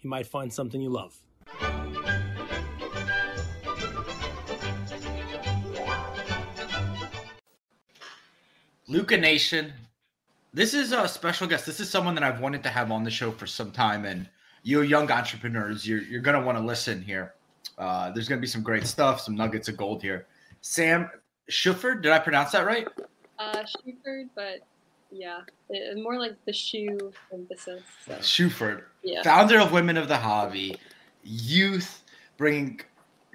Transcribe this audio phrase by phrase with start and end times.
[0.00, 1.16] You might find something you love.
[8.88, 9.72] Luca Nation,
[10.54, 11.66] this is a special guest.
[11.66, 14.28] This is someone that I've wanted to have on the show for some time, and
[14.62, 17.34] you young entrepreneurs, you're you're gonna want to listen here.
[17.78, 20.26] Uh, there's gonna be some great stuff, some nuggets of gold here.
[20.60, 21.10] Sam
[21.50, 22.86] Schuford, did I pronounce that right?
[23.38, 24.60] Uh, Schuford, but
[25.10, 27.82] yeah, it, more like the shoe emphasis.
[28.06, 28.14] So.
[28.14, 29.22] Schuford, yeah.
[29.22, 30.76] founder of Women of the Hobby,
[31.22, 32.02] youth,
[32.36, 32.80] bringing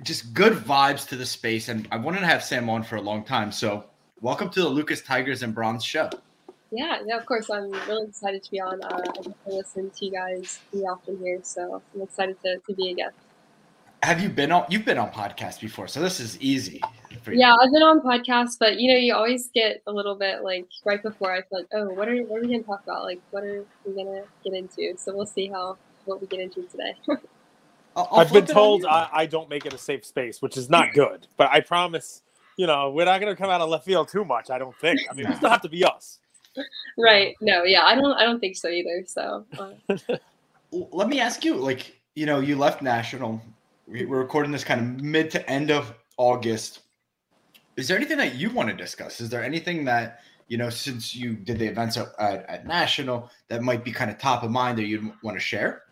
[0.04, 3.02] just good vibes to the space, and I wanted to have Sam on for a
[3.02, 3.52] long time.
[3.52, 3.86] So,
[4.22, 6.10] welcome to the Lucas Tigers and Bronze show.
[6.72, 7.50] Yeah, yeah, of course.
[7.50, 8.82] I'm really excited to be on.
[8.82, 9.04] Uh,
[9.46, 12.96] I listen to you guys pretty often here, so I'm excited to, to be a
[12.96, 13.16] guest.
[14.04, 14.66] Have you been on?
[14.70, 16.82] You've been on podcasts before, so this is easy.
[17.28, 20.68] Yeah, I've been on podcasts, but you know, you always get a little bit like
[20.86, 23.04] right before I feel like, oh, what are what are we gonna talk about?
[23.04, 24.96] Like, what are we gonna get into?
[24.98, 26.96] So we'll see how what we get into today.
[27.96, 30.94] i have been told I, I don't make it a safe space, which is not
[30.94, 31.28] good.
[31.36, 32.22] But I promise,
[32.56, 34.50] you know, we're not going to come out of left field too much.
[34.50, 35.02] I don't think.
[35.12, 36.22] I mean, it still have to be us
[36.98, 37.36] right.
[37.42, 37.64] No.
[37.64, 37.84] Yeah.
[37.84, 38.14] I don't.
[38.14, 39.04] I don't think so either.
[39.06, 39.46] So.
[39.58, 39.98] Uh.
[40.72, 41.56] Let me ask you.
[41.56, 43.42] Like, you know, you left national.
[43.88, 46.82] We're recording this kind of mid to end of August.
[47.78, 49.22] Is there anything that you want to discuss?
[49.22, 53.32] Is there anything that you know, since you did the events at, at, at national,
[53.48, 55.84] that might be kind of top of mind that you'd want to share?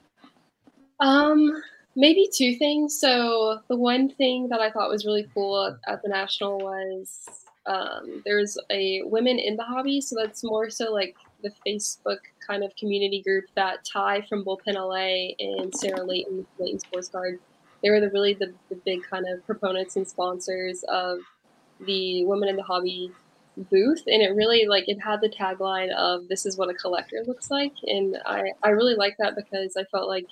[0.99, 1.63] Um,
[1.95, 2.99] maybe two things.
[2.99, 7.25] So the one thing that I thought was really cool at, at the national was
[7.67, 12.61] um, there's a women in the hobby, so that's more so like the Facebook kind
[12.61, 17.39] of community group that Ty from Bullpen LA and Sarah Layton, Layton Sports Cards,
[17.81, 21.19] they were the really the, the big kind of proponents and sponsors of
[21.85, 23.11] the women in the hobby
[23.69, 27.21] booth and it really like it had the tagline of this is what a collector
[27.27, 30.25] looks like and i i really like that because i felt like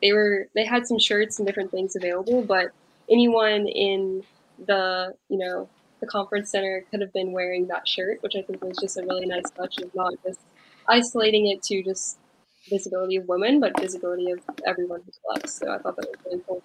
[0.00, 2.70] they were they had some shirts and different things available but
[3.10, 4.22] anyone in
[4.66, 5.68] the you know
[6.00, 9.02] the conference center could have been wearing that shirt, which I think was just a
[9.02, 10.40] really nice touch of not just
[10.88, 12.18] isolating it to just
[12.68, 15.54] visibility of women, but visibility of everyone who collects.
[15.54, 16.62] So I thought that was really cool.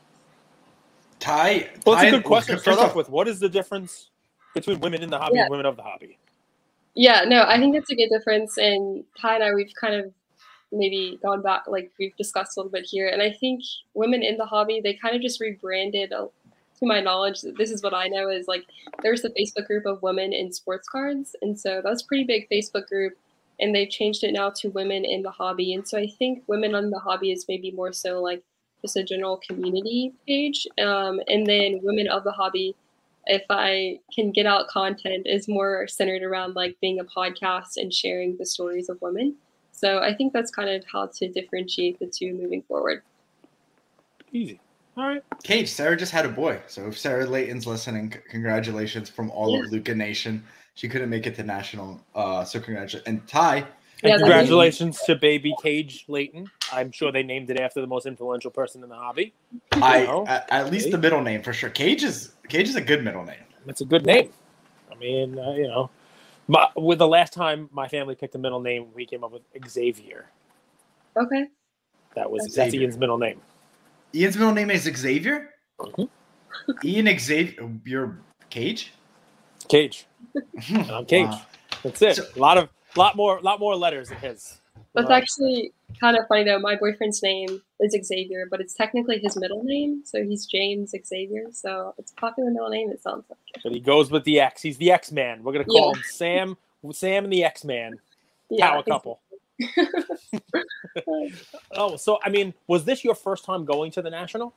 [1.19, 2.57] Ty, well, it's a good question.
[2.59, 4.09] Start off with what is the difference
[4.55, 5.43] between women in the hobby yeah.
[5.43, 6.17] and women of the hobby?
[6.95, 8.57] Yeah, no, I think that's a good difference.
[8.57, 10.11] And Ty and I, we've kind of
[10.71, 13.09] maybe gone back, like we've discussed a little bit here.
[13.09, 13.61] And I think
[13.93, 16.29] women in the hobby, they kind of just rebranded a,
[16.79, 18.65] to my knowledge, this is what I know is like
[19.01, 22.49] there's a Facebook group of women in sports cards, and so that's a pretty big
[22.49, 23.13] Facebook group.
[23.59, 26.75] And they've changed it now to women in the hobby, and so I think women
[26.75, 28.43] on the hobby is maybe more so like
[28.81, 32.75] just a general community page, um, and then women of the hobby.
[33.27, 37.93] If I can get out content, is more centered around like being a podcast and
[37.93, 39.35] sharing the stories of women.
[39.71, 43.01] So I think that's kind of how to differentiate the two moving forward.
[44.31, 44.59] Easy.
[44.97, 45.23] All right.
[45.43, 46.61] Cage, Sarah just had a boy.
[46.67, 49.65] So if Sarah Layton's listening, congratulations from all yeah.
[49.65, 50.43] of Luca Nation.
[50.75, 52.01] She couldn't make it to national.
[52.13, 53.03] Uh, so congratulations.
[53.05, 53.65] And Ty.
[54.03, 56.49] Yeah, congratulations to baby Cage Layton.
[56.71, 59.33] I'm sure they named it after the most influential person in the hobby.
[59.73, 61.69] I at, at, least the middle name for sure.
[61.69, 63.37] Cage is Cage is a good middle name.
[63.67, 64.29] It's a good name.
[64.91, 65.89] I mean, uh, you know,
[66.47, 69.41] my, with the last time my family picked a middle name, we came up with
[69.67, 70.25] Xavier.
[71.17, 71.47] Okay.
[72.15, 72.63] That was Xavier.
[72.63, 73.41] that's Ian's middle name.
[74.13, 75.49] Ian's middle name is Xavier.
[75.79, 76.87] Mm-hmm.
[76.87, 78.19] Ian Xavier, your
[78.49, 78.93] Cage.
[79.67, 80.05] Cage.
[80.69, 81.27] I'm Cage.
[81.27, 81.41] Wow.
[81.83, 82.15] That's it.
[82.15, 84.59] So, a lot of, lot more, lot more letters than his.
[84.95, 86.59] That's actually kind of funny though.
[86.59, 91.47] My boyfriend's name is Xavier, but it's technically his middle name, so he's James Xavier.
[91.51, 92.89] So it's a popular middle name.
[92.91, 93.61] It sounds like.
[93.61, 94.61] But he goes with the X.
[94.61, 95.43] He's the X Man.
[95.43, 95.97] We're gonna call yeah.
[95.97, 96.57] him Sam.
[96.93, 97.99] Sam and the X Man.
[98.49, 99.19] Yeah, Power couple.
[101.75, 104.53] oh, so I mean, was this your first time going to the national?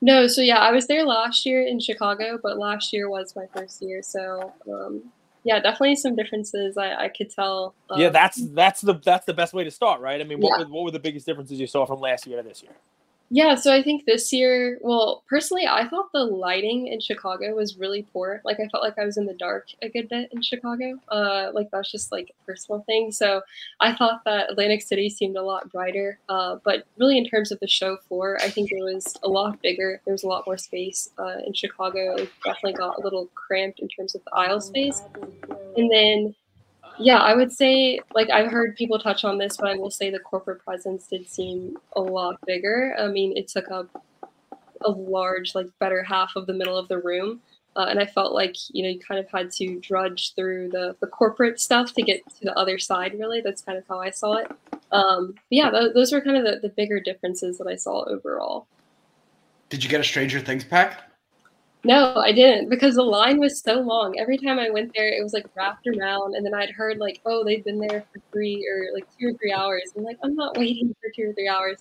[0.00, 3.46] No, so yeah, I was there last year in Chicago, but last year was my
[3.54, 4.02] first year.
[4.02, 5.02] So um,
[5.44, 6.76] yeah, definitely some differences.
[6.76, 7.74] I, I could tell.
[7.90, 10.20] Um, yeah, that's that's the that's the best way to start, right?
[10.20, 10.64] I mean, what, yeah.
[10.64, 12.72] were, what were the biggest differences you saw from last year to this year?
[13.30, 17.76] Yeah, so I think this year, well, personally, I thought the lighting in Chicago was
[17.76, 18.40] really poor.
[18.42, 20.98] Like, I felt like I was in the dark a good bit in Chicago.
[21.08, 23.12] Uh, like, that's just like a personal thing.
[23.12, 23.42] So
[23.80, 26.18] I thought that Atlantic City seemed a lot brighter.
[26.30, 29.60] Uh, but really, in terms of the show floor, I think it was a lot
[29.60, 30.00] bigger.
[30.06, 32.14] There was a lot more space uh, in Chicago.
[32.14, 35.02] It definitely got a little cramped in terms of the aisle space.
[35.76, 36.34] And then
[36.98, 40.10] yeah, I would say like I've heard people touch on this, but I will say
[40.10, 42.94] the corporate presence did seem a lot bigger.
[42.98, 44.04] I mean, it took up
[44.82, 47.40] a large, like better half of the middle of the room.
[47.76, 50.96] Uh, and I felt like you know you kind of had to drudge through the,
[51.00, 53.16] the corporate stuff to get to the other side.
[53.18, 54.50] Really, that's kind of how I saw it.
[54.90, 58.66] Um, yeah, th- those were kind of the, the bigger differences that I saw overall.
[59.68, 61.07] Did you get a Stranger Things pack?
[61.88, 64.18] No, I didn't because the line was so long.
[64.18, 67.22] Every time I went there, it was like wrapped around, and then I'd heard like,
[67.24, 69.94] oh, they've been there for three or like two or three hours.
[69.96, 71.78] I'm like, I'm not waiting for two or three hours.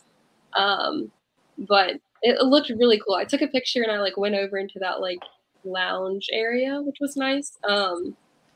[0.53, 1.11] Um,
[1.57, 3.15] but it, looked really cool.
[3.15, 5.19] I took a picture and I like went over into that like
[5.65, 7.57] lounge area, which was nice.
[7.67, 8.15] Um,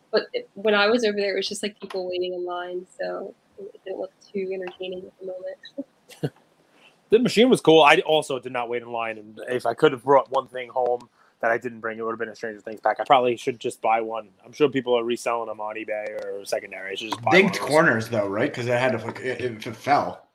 [0.10, 2.88] but it, when I was over there, it was just like people waiting in line,
[2.98, 6.34] so it didn't look too entertaining at the moment.
[7.10, 7.82] the machine was cool.
[7.82, 10.70] I also did not wait in line, and if I could have brought one thing
[10.70, 11.10] home
[11.42, 11.98] that I didn't bring.
[11.98, 13.00] It would have been a Stranger Things pack.
[13.00, 14.30] I probably should just buy one.
[14.46, 16.92] I'm sure people are reselling them on eBay or secondary.
[16.92, 18.50] I should just buy Dinked corners though, right?
[18.50, 20.26] Because it had to if it fell.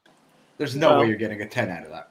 [0.59, 2.11] There's no well, way you're getting a ten out of that.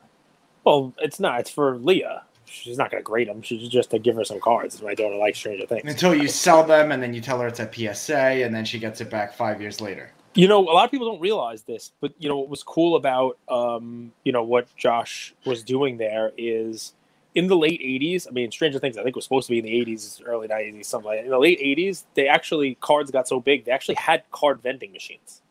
[0.63, 1.41] Well, it's not.
[1.41, 2.23] It's for Leah.
[2.45, 3.41] She's not going to grade them.
[3.41, 4.81] She's just to give her some cards.
[4.81, 5.83] My daughter likes Stranger Things.
[5.85, 8.79] Until you sell them, and then you tell her it's a PSA, and then she
[8.79, 10.11] gets it back five years later.
[10.35, 12.95] You know, a lot of people don't realize this, but you know what was cool
[12.95, 16.93] about um, you know what Josh was doing there is
[17.35, 19.65] in the late 80s, I mean, Stranger Things, I think was supposed to be in
[19.65, 21.25] the 80s, early 90s, something like that.
[21.25, 24.93] In the late 80s, they actually, cards got so big, they actually had card vending
[24.93, 25.41] machines.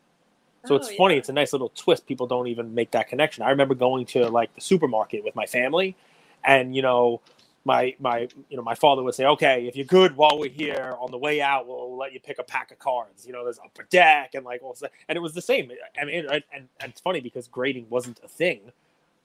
[0.65, 1.13] So oh, it's funny.
[1.13, 1.19] Yeah.
[1.19, 2.07] It's a nice little twist.
[2.07, 3.43] People don't even make that connection.
[3.43, 5.95] I remember going to like the supermarket with my family,
[6.43, 7.21] and you know,
[7.65, 10.95] my my you know my father would say, "Okay, if you're good while we're here,
[10.99, 13.59] on the way out, we'll let you pick a pack of cards." You know, there's
[13.59, 14.91] upper deck and like all that.
[15.07, 15.71] and it was the same.
[16.01, 18.71] I mean, and, and it's funny because grading wasn't a thing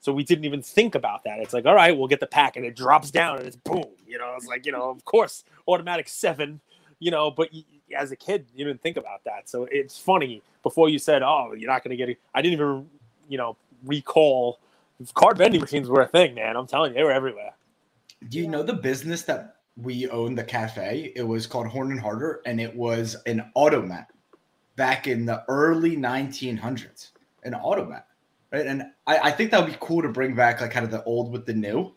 [0.01, 1.39] so we didn't even think about that.
[1.39, 3.85] It's like, all right, we'll get the pack, and it drops down, and it's boom.
[4.07, 6.59] You know, it's like, you know, of course, automatic seven.
[6.99, 7.49] You know, but
[7.97, 9.49] as a kid, you didn't think about that.
[9.49, 10.41] So it's funny.
[10.63, 12.89] Before you said, "Oh, you're not going to get it," I didn't even,
[13.29, 14.59] you know, recall
[15.15, 16.55] card vending machines were a thing, man.
[16.55, 17.53] I'm telling you, they were everywhere.
[18.29, 21.11] Do you know the business that we owned the cafe?
[21.15, 24.11] It was called Horn and Hardart, and it was an automat
[24.75, 27.11] back in the early 1900s.
[27.43, 28.05] An automat
[28.51, 28.65] right?
[28.65, 31.03] And I, I think that would be cool to bring back like kind of the
[31.03, 31.93] old with the new.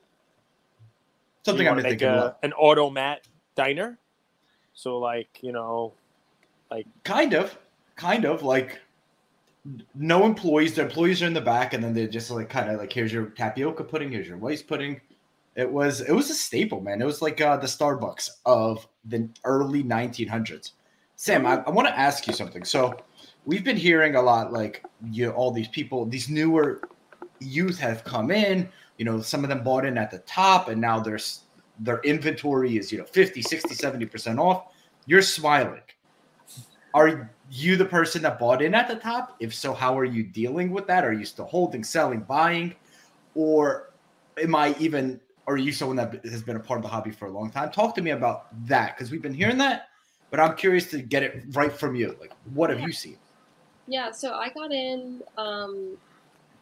[1.45, 3.99] Something I'm thinking a, an automat diner.
[4.73, 5.93] So like you know,
[6.71, 7.57] like kind of,
[7.97, 8.81] kind of like
[9.95, 10.75] no employees.
[10.75, 13.13] The employees are in the back, and then they're just like kind of like here's
[13.13, 15.01] your tapioca pudding, here's your rice pudding.
[15.57, 17.01] It was it was a staple, man.
[17.01, 20.73] It was like uh, the Starbucks of the early 1900s.
[21.17, 22.65] Sam, I, I want to ask you something.
[22.65, 22.97] So
[23.47, 26.89] we've been hearing a lot like you know, all these people, these newer
[27.41, 28.69] youth have come in,
[28.99, 31.41] you know, some of them bought in at the top and now there's
[31.81, 34.67] their inventory is, you know, 50, 60, 70% off.
[35.07, 35.81] You're smiling.
[36.95, 39.37] Are you the person that bought in at the top?
[39.41, 41.05] If so, how are you dealing with that?
[41.05, 42.75] Are you still holding, selling, buying?
[43.35, 43.93] Or
[44.41, 47.27] am I even are you someone that has been a part of the hobby for
[47.27, 47.71] a long time?
[47.71, 49.89] Talk to me about that because we've been hearing that,
[50.31, 52.17] but I'm curious to get it right from you.
[52.21, 53.19] Like, what have you seen?
[53.87, 55.99] Yeah, so I got in, um,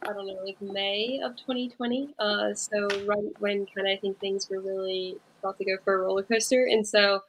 [0.08, 2.14] I don't know, like May of 2020.
[2.18, 5.94] Uh, so right when kind of I think things were really about to go for
[5.94, 7.20] a roller coaster, and so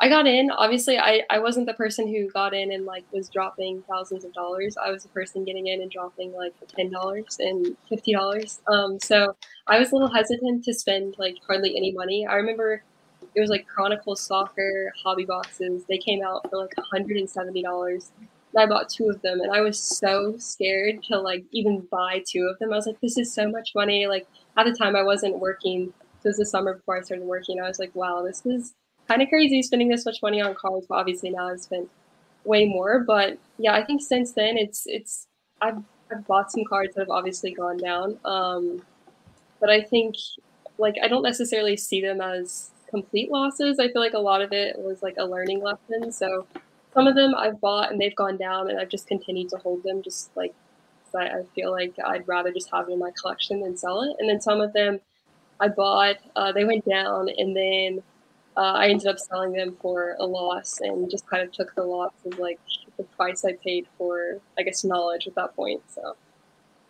[0.00, 0.50] I got in.
[0.50, 4.32] Obviously, I I wasn't the person who got in and like was dropping thousands of
[4.34, 4.76] dollars.
[4.76, 8.60] I was the person getting in and dropping like ten dollars and fifty dollars.
[8.68, 9.36] Um, so
[9.68, 12.26] I was a little hesitant to spend like hardly any money.
[12.26, 12.82] I remember
[13.34, 15.84] it was like Chronicle Soccer hobby boxes.
[15.88, 18.12] They came out for like hundred and seventy dollars
[18.58, 22.48] I bought two of them and I was so scared to like even buy two
[22.50, 22.72] of them.
[22.72, 24.06] I was like, this is so much money.
[24.06, 25.92] Like at the time I wasn't working.
[26.20, 27.60] So it was the summer before I started working.
[27.60, 28.74] I was like, wow, this is
[29.06, 30.86] kind of crazy spending this much money on cards.
[30.88, 31.88] But obviously now I've spent
[32.44, 33.00] way more.
[33.00, 35.26] But yeah, I think since then it's it's
[35.60, 38.18] I've I've bought some cards that have obviously gone down.
[38.24, 38.82] Um,
[39.60, 40.16] but I think
[40.78, 43.78] like I don't necessarily see them as complete losses.
[43.78, 46.12] I feel like a lot of it was like a learning lesson.
[46.12, 46.46] So
[46.98, 49.84] some of them I've bought and they've gone down, and I've just continued to hold
[49.84, 50.52] them, just like
[51.14, 54.16] I, feel like I'd rather just have it in my collection than sell it.
[54.18, 55.00] And then some of them
[55.60, 58.02] I bought, uh, they went down, and then
[58.56, 61.84] uh, I ended up selling them for a loss, and just kind of took the
[61.84, 62.58] loss of like
[62.96, 65.82] the price I paid for, I guess, knowledge at that point.
[65.94, 66.16] So.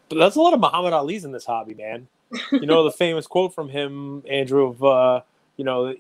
[0.09, 2.09] But that's a lot of Muhammad Ali's in this hobby, man.
[2.51, 5.21] you know the famous quote from him, Andrew, of uh,
[5.59, 5.95] you know,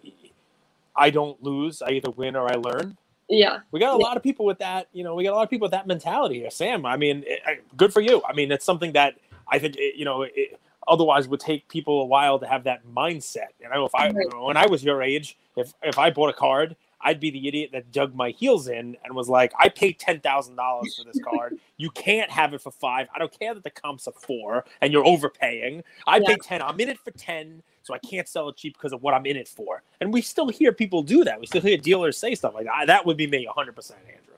[0.96, 2.96] I don't lose, I either win or I learn.
[3.28, 3.58] Yeah.
[3.70, 4.04] We got a Yeah.
[4.06, 5.86] lot of people with that, you know, we got a lot of people with that
[5.86, 6.50] mentality here.
[6.50, 8.22] Sam, I mean, it, I- good for you.
[8.28, 9.16] I mean, it's something that
[9.48, 12.86] I think, it, you know, it, otherwise would take people a while to have that
[12.86, 13.48] mindset.
[13.62, 14.26] And I know if I, Right.
[14.42, 17.70] when I was your age, if, if I bought a card, I'd be the idiot
[17.72, 21.58] that dug my heels in and was like, I paid $10,000 for this card.
[21.76, 23.08] you can't have it for five.
[23.14, 25.84] I don't care that the comp's a four and you're overpaying.
[26.06, 26.28] I Yeah.
[26.28, 26.62] paid 10.
[26.62, 29.24] I'm in it for 10 so I can't sell it cheap because of what I'm
[29.26, 29.82] in it for.
[30.00, 31.40] And we still hear people do that.
[31.40, 32.86] We still hear dealers say stuff like that.
[32.86, 34.34] That would be me 100%, Andrew.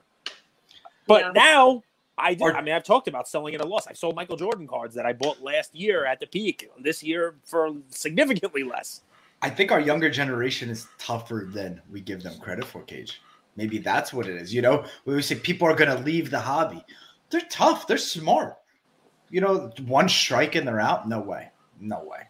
[1.07, 1.31] But Yeah.
[1.33, 1.83] now
[2.17, 2.45] I do.
[2.45, 3.87] I mean, I've talked about selling at a loss.
[3.87, 6.69] I sold Michael Jordan cards that I bought last year at the peak.
[6.79, 9.01] This year for significantly less.
[9.41, 13.21] I think our younger generation is tougher than we give them credit for, Cage.
[13.55, 14.53] Maybe that's what it is.
[14.53, 16.83] You know, we say people are going to leave the hobby.
[17.29, 17.87] They're tough.
[17.87, 18.57] They're smart.
[19.29, 21.07] You know, one strike and they're out.
[21.07, 21.49] No way.
[21.79, 22.27] No way.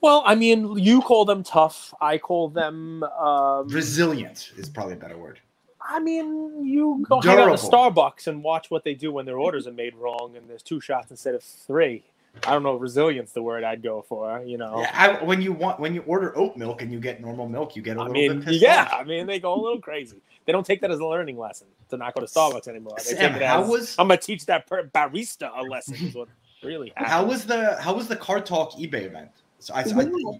[0.00, 1.94] Well, I mean, you call them tough.
[2.00, 3.02] I call them.
[3.04, 5.40] Um, Resilient is probably a better word.
[5.80, 9.38] I mean, you go hang out at Starbucks and watch what they do when their
[9.38, 12.04] orders are made wrong and there's two shots instead of three.
[12.46, 14.42] I don't know, resilience the word I'd go for.
[14.44, 14.80] You know.
[14.80, 14.90] Yeah,
[15.20, 17.82] I, when you want when you order oat milk and you get normal milk, you
[17.82, 19.00] get a I little mean, bit pissed yeah, off.
[19.00, 20.20] I mean, they go a little crazy.
[20.44, 22.94] They don't take that as a learning lesson to not go to Starbucks anymore.
[22.98, 25.94] They Sam, take it how as, was- I'm gonna teach that per- barista a lesson.
[25.96, 26.28] Is what
[26.62, 27.06] really happened.
[27.06, 29.30] How was the how was the Car Talk eBay event?
[29.58, 30.38] So I, I Yeah.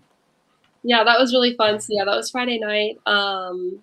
[0.89, 1.81] Yeah, that was really fun.
[1.81, 2.99] So yeah, that was Friday night.
[3.07, 3.81] Um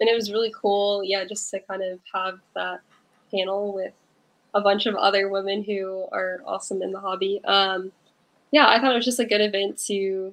[0.00, 2.80] and it was really cool, yeah, just to kind of have that
[3.30, 3.92] panel with
[4.54, 7.40] a bunch of other women who are awesome in the hobby.
[7.44, 7.92] Um
[8.50, 10.32] yeah, I thought it was just a good event to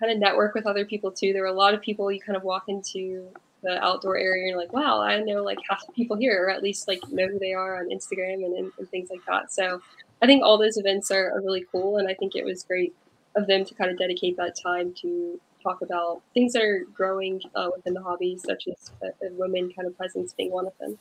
[0.00, 1.32] kind of network with other people too.
[1.32, 3.28] There were a lot of people you kind of walk into
[3.62, 6.50] the outdoor area and you're like, wow, I know like half the people here, or
[6.50, 9.52] at least like know who they are on Instagram and, and, and things like that.
[9.52, 9.80] So
[10.22, 12.94] I think all those events are, are really cool, and I think it was great
[13.34, 17.42] of them to kind of dedicate that time to talk about things that are growing
[17.54, 20.98] uh, within the hobby, such as uh, women kind of presence being one of them.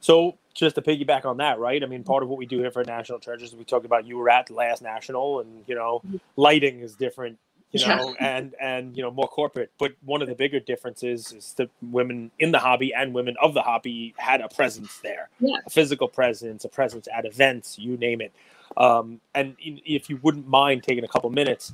[0.00, 1.82] So just to piggyback on that, right?
[1.82, 4.18] I mean, part of what we do here for National Treasures, we talked about you
[4.18, 6.02] were at the last national, and you know,
[6.36, 7.38] lighting is different,
[7.72, 7.96] you Yeah.
[7.96, 9.70] know, and and you know more corporate.
[9.78, 13.54] But one of the bigger differences is that women in the hobby and women of
[13.54, 15.58] the hobby had a presence there, Yeah.
[15.66, 18.32] a physical presence, a presence at events, you name it.
[18.76, 21.72] Um, and if you wouldn't mind taking a couple minutes,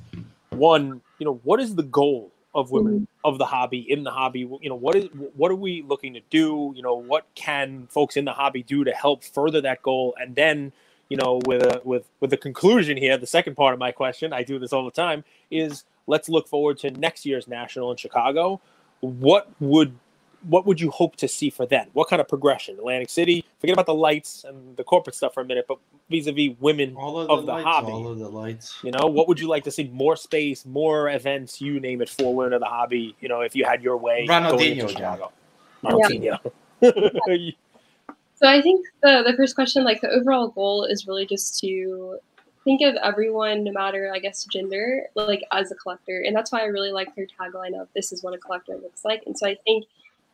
[0.51, 3.03] one, you know, what is the goal of women mm-hmm.
[3.23, 4.39] of the hobby in the hobby?
[4.39, 6.73] You know, what is what are we looking to do?
[6.75, 10.15] You know, what can folks in the hobby do to help further that goal?
[10.19, 10.71] And then,
[11.09, 14.33] you know, with a with with the conclusion here, the second part of my question,
[14.33, 17.97] I do this all the time, is let's look forward to next year's national in
[17.97, 18.61] Chicago.
[19.01, 19.95] What would
[20.47, 21.87] what would you hope to see for then?
[21.93, 22.77] What kind of progression?
[22.77, 25.77] Atlantic City, forget about the lights and the corporate stuff for a minute, but
[26.09, 27.91] vis-a-vis women All of, of the, the lights, hobby.
[27.91, 28.77] all of the lights.
[28.83, 29.85] you know, what would you like to see?
[29.85, 33.15] More space, more events, you name it, for women of the hobby.
[33.19, 34.25] You know, if you had your way.
[34.29, 34.89] Ronaldinho.
[34.89, 35.31] Chicago.
[35.83, 36.39] Ronaldinho.
[38.37, 42.19] So I think the the first question, like the overall goal, is really just to
[42.65, 46.59] think of everyone, no matter I guess gender, like as a collector, and that's why
[46.59, 49.47] I really like their tagline of "This is what a collector looks like." And so
[49.47, 49.85] I think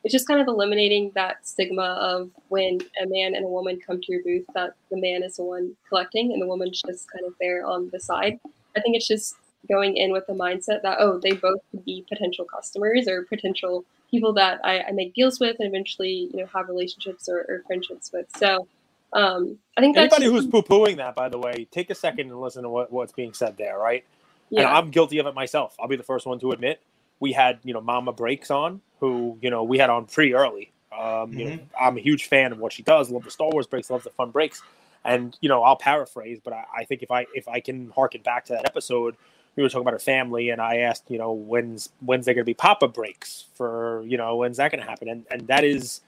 [0.04, 4.02] it's just kind of eliminating that stigma of when a man and a woman come
[4.02, 7.26] to your booth that the man is the one collecting and the woman's just kind
[7.26, 8.40] of there on the side.
[8.76, 9.36] I think it's just
[9.70, 13.86] going in with the mindset that oh, they both could be potential customers or potential
[14.10, 17.64] people that I, I make deals with and eventually you know have relationships or, or
[17.68, 18.26] friendships with.
[18.36, 18.68] So
[19.14, 22.30] um, I think that's Anybody who's poo pooing that, by the way, take a second
[22.30, 24.04] and listen to what, what's being said there, right?
[24.50, 25.76] And yeah, I'm guilty of it myself.
[25.80, 26.82] I'll be the first one to admit.
[27.22, 30.74] We had, you know, Mama Breaks on, who, you know, we had on pretty early.
[30.92, 33.10] Um, you know, I'm a huge fan of what she does.
[33.10, 34.62] Love the Star Wars breaks, love the fun breaks.
[35.06, 38.22] And, you know, I'll paraphrase, but I, I think if I if I can harken
[38.22, 39.16] back to that episode,
[39.56, 42.46] we were talking about her family, and I asked, you know, when's when's there gonna
[42.46, 45.10] be Papa breaks for, you know, when's that gonna happen?
[45.10, 46.02] And and that is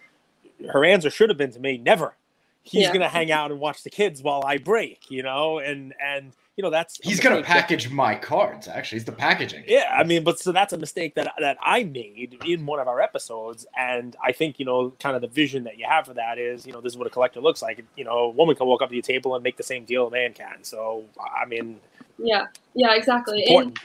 [0.72, 2.16] her answer should have been to me, never.
[2.64, 2.94] He's Yeah.
[2.94, 6.64] gonna hang out and watch the kids while I break, you know, and and you
[6.64, 8.68] know that's He's gonna mistake that- package my cards.
[8.68, 9.64] Actually, he's the packaging.
[9.68, 12.88] yeah, I mean, but so that's a mistake that that I made in one of
[12.88, 16.14] our episodes, and I think you know, kind of the vision that you have for
[16.14, 17.84] that is, you know, this is what a collector looks like.
[17.96, 20.08] You know, a woman can walk up to your table and make the same deal
[20.08, 20.64] a man can.
[20.64, 21.80] So, I mean,
[22.18, 22.46] yeah,
[22.76, 23.44] yeah, exactly.
[23.48, 23.80] And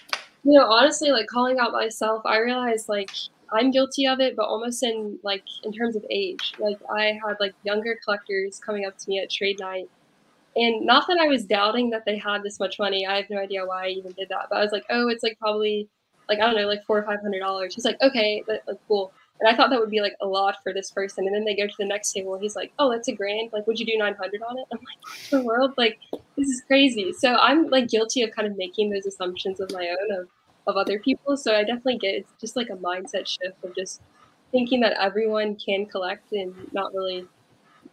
[0.44, 3.10] you know, honestly, like calling out myself, I realized like
[3.50, 6.52] I'm guilty of it, but almost in like in terms of age.
[6.58, 9.88] Like I had like younger collectors coming up to me at trade night.
[10.58, 13.06] And not that I was doubting that they had this much money.
[13.06, 14.46] I have no idea why I even did that.
[14.50, 15.88] But I was like, oh, it's like probably
[16.28, 17.76] like I don't know, like four or five hundred dollars.
[17.76, 19.12] He's like, okay, that, like cool.
[19.40, 21.26] And I thought that would be like a lot for this person.
[21.26, 23.52] And then they go to the next table he's like, Oh, that's a grand.
[23.52, 24.64] Like, would you do 900 on it?
[24.72, 25.74] I'm like, the world?
[25.76, 26.00] Like,
[26.36, 27.12] this is crazy.
[27.12, 30.28] So I'm like guilty of kind of making those assumptions of my own of,
[30.66, 31.36] of other people.
[31.36, 34.02] So I definitely get it's just like a mindset shift of just
[34.50, 37.28] thinking that everyone can collect and not really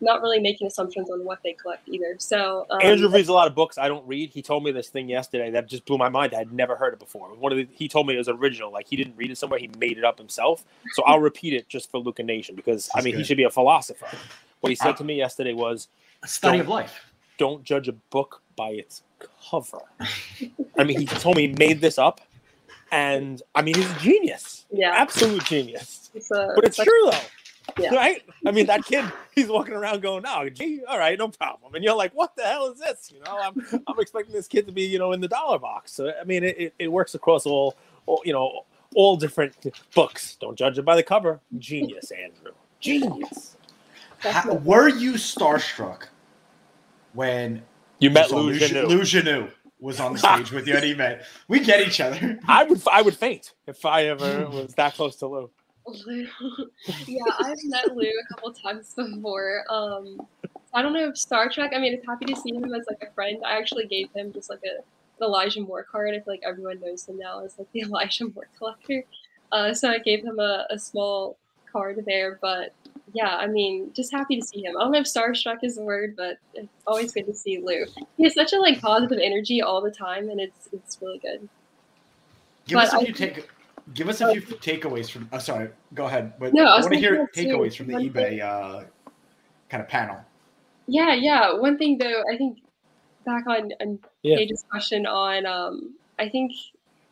[0.02, 2.16] not really making assumptions on what they collect either.
[2.20, 4.30] So um, Andrew reads a lot of books I don't read.
[4.32, 6.34] He told me this thing yesterday that just blew my mind.
[6.34, 7.30] I had never heard it before.
[7.36, 8.72] One of the, he told me it was original.
[8.72, 9.60] Like he didn't read it somewhere.
[9.60, 10.64] He made it up himself.
[10.94, 13.44] So I'll repeat it just for Luca Nation because I That's mean he should be
[13.44, 14.08] a philosopher.
[14.62, 15.88] What he said Uh, to me yesterday was,
[16.24, 17.12] A study of life.
[17.38, 19.04] "Don't judge a book by its
[19.50, 19.80] cover."
[20.78, 22.22] I mean, he told me he made this up,
[22.92, 26.10] and I mean he's a genius, yeah, absolute genius.
[26.16, 27.18] it's a, But it's like- true though.
[27.78, 27.94] Yeah.
[27.94, 28.24] Right?
[28.46, 31.84] I mean, that kid, he's walking around going, "Oh, gee, all right, no problem." And
[31.84, 34.72] you're like, "What the hell is this?" You know, I'm, I'm expecting this kid to
[34.72, 35.92] be, you know, in the dollar box.
[35.92, 39.56] So I mean, it, it, it works across all, all, you know, all different
[39.94, 40.36] books.
[40.36, 41.40] Don't judge it by the cover.
[41.58, 42.54] Genius, Andrew.
[42.80, 43.58] Genius.
[44.20, 46.04] How, were you starstruck
[47.14, 47.62] when
[48.00, 50.94] You met saw Lou Lou Lou Genu was on the stage with you and he
[50.94, 51.26] met?
[51.48, 52.40] We get each other.
[52.48, 55.50] I would, I would faint if I ever was that close to Lou.
[55.88, 56.28] Lou.
[57.08, 59.64] yeah, I've met Lou a couple times before.
[59.70, 60.20] Um,
[60.74, 61.72] I don't know if Star Trek.
[61.76, 63.42] I mean, I'm happy to see him as like a friend.
[63.46, 64.80] I actually gave him just like a
[65.18, 66.10] an Elijah Moore card.
[66.10, 69.04] I feel like everyone knows him now as like the Elijah Moore collector.
[69.52, 71.38] Uh, so I gave him a, a small
[71.72, 72.38] card there.
[72.42, 72.74] But
[73.14, 74.76] yeah, I mean, just happy to see him.
[74.76, 77.86] I don't know if starstruck is the word, but it's always good to see Lou.
[78.18, 81.48] He has such a like positive energy all the time, and it's it's really good.
[82.68, 83.50] Give us But a I few think- take.
[83.94, 85.30] Give us a few takeaways from.
[85.32, 85.70] Oh, sorry.
[85.94, 86.34] Go ahead.
[86.40, 87.58] But No, I I, want to hear thinking that too.
[87.58, 88.84] takeaways from the One eBay uh,
[89.70, 90.18] kind of panel.
[90.88, 91.54] Yeah, yeah.
[91.54, 92.60] One thing though, I think
[93.26, 94.38] back on, on Yeah.
[94.38, 96.52] Page's question on, um, I think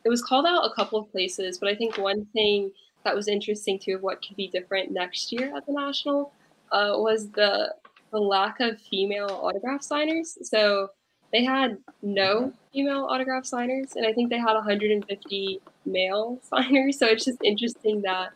[0.04, 2.70] it was called out a couple of places, but I think one thing
[3.04, 6.32] that was interesting too of what could be different next year at the national
[6.72, 7.74] uh, was the
[8.12, 10.38] the lack of female autograph signers.
[10.42, 10.88] So
[11.34, 16.98] they had no female autograph signers, and I think they had 150 male signers.
[16.98, 18.30] So it's just interesting that,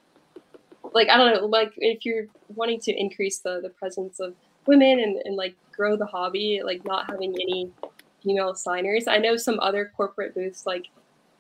[0.93, 4.35] like, I don't know, like if you're wanting to increase the the presence of
[4.67, 7.71] women and, and like grow the hobby, like not having any
[8.21, 9.07] female signers.
[9.07, 10.87] I know some other corporate booths like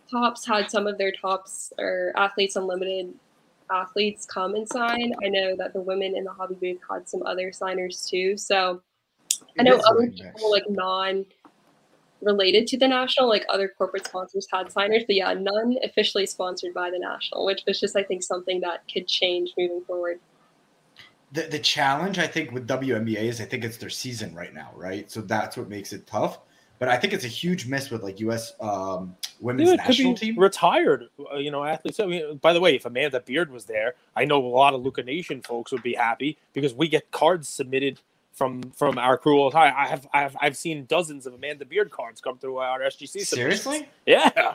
[0.08, 3.12] Topps had some of their tops or Athletes Unlimited
[3.70, 5.12] athletes come and sign.
[5.22, 8.36] I know that the women in the hobby booth had some other signers too.
[8.36, 8.80] So
[9.58, 11.26] I know other people like non
[12.20, 16.74] related to the national, like other corporate sponsors had signers, but yeah, none officially sponsored
[16.74, 20.20] by the national, which was just I think something that could change moving forward.
[21.32, 24.70] The, the challenge I think with WNBA is I think it's their season right now,
[24.74, 25.10] right?
[25.10, 26.40] So that's what makes it tough.
[26.78, 28.52] But I think it's a huge miss with like U.S.
[28.60, 30.38] Um, women's Yeah, it could national be team.
[30.38, 31.98] retired, uh, you know, athletes.
[31.98, 34.82] I mean, by the way, if Amanda Beard was there, I know a lot of
[34.82, 38.00] Luca Nation folks would be happy because we get cards submitted
[38.38, 39.74] from from our crew all the time.
[39.76, 43.26] I have I've I've seen dozens of Amanda Beard cards come through our SGC.
[43.26, 43.28] submissions.
[43.28, 43.88] Seriously?
[44.06, 44.54] Yeah,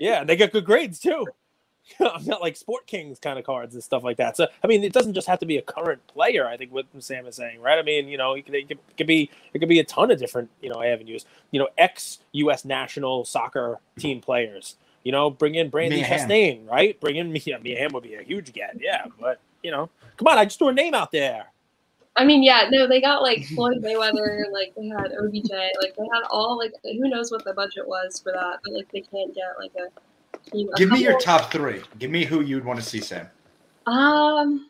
[0.00, 1.26] yeah, they get good grades too.
[2.00, 4.36] I'm not like Sport Kings kind of cards and stuff like that.
[4.36, 6.46] So I mean, it doesn't just have to be a current player.
[6.46, 7.78] I think what Sam is saying, right?
[7.78, 10.18] I mean, you know, it could, it could, be it could be a ton of
[10.18, 11.24] different you know avenues.
[11.52, 12.64] You know, ex U.S.
[12.64, 14.76] national soccer team players.
[15.04, 16.98] You know, bring in Brandi Mia Chastain, right?
[17.00, 19.06] Bring in Mia Mia Hamm would be a huge get, yeah.
[19.20, 21.46] But you know, come on, I just threw a name out there.
[22.14, 26.06] I mean, yeah, no, they got like Floyd Mayweather, like they had OBJ, like they
[26.12, 29.34] had all like who knows what the budget was for that, but like they can't
[29.34, 30.68] get like a team.
[30.72, 31.82] a Give me your top three.
[31.98, 33.28] Give me who you'd want to see, Sam.
[33.86, 34.68] Um,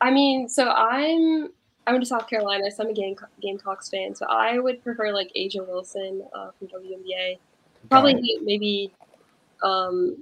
[0.00, 1.50] I mean, so I'm
[1.86, 5.12] I went to South Carolina, so I'm a Game Gamecocks fan, so I would prefer
[5.12, 7.38] like A'ja Wilson uh, from WNBA.
[7.90, 8.92] Probably maybe
[9.62, 10.16] um